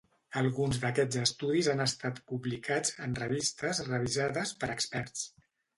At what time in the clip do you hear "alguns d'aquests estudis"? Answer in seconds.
0.39-1.69